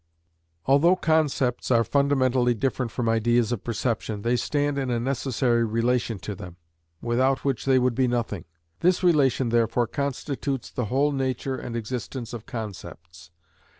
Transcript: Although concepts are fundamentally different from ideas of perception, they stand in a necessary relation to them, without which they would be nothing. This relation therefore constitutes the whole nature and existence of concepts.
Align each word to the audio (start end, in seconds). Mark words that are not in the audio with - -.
Although 0.65 0.95
concepts 0.95 1.69
are 1.69 1.83
fundamentally 1.83 2.55
different 2.55 2.89
from 2.91 3.07
ideas 3.07 3.51
of 3.51 3.63
perception, 3.63 4.23
they 4.23 4.35
stand 4.35 4.79
in 4.79 4.89
a 4.89 4.99
necessary 4.99 5.63
relation 5.63 6.17
to 6.21 6.33
them, 6.33 6.57
without 7.03 7.45
which 7.45 7.65
they 7.65 7.77
would 7.77 7.93
be 7.93 8.07
nothing. 8.07 8.45
This 8.79 9.03
relation 9.03 9.49
therefore 9.49 9.85
constitutes 9.85 10.71
the 10.71 10.85
whole 10.85 11.11
nature 11.11 11.55
and 11.55 11.75
existence 11.75 12.33
of 12.33 12.47
concepts. 12.47 13.29